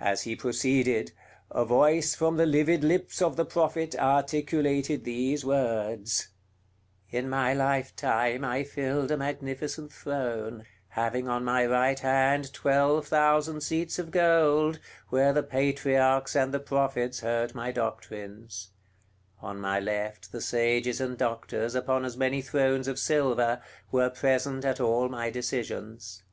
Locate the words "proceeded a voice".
0.36-2.14